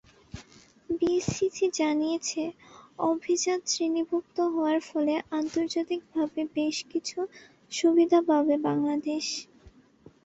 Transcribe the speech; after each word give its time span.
BSEC 0.89 1.65
জানিয়েছে, 1.79 2.43
অভিজাত 3.05 3.61
শ্রেণীভুক্ত 3.67 4.37
হওয়ার 4.53 4.79
ফলে 4.89 5.13
আন্তর্জাতিকভাবে 5.39 6.41
বেশ 6.55 6.77
কিছু 6.91 7.17
সুবিধা 7.71 8.19
পাবে 8.29 8.55
বাংলাদেশ। 8.67 9.25